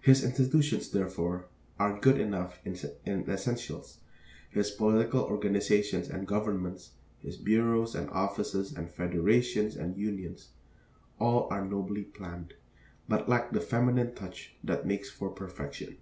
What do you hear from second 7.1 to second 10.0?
his bureaus and offices and federations and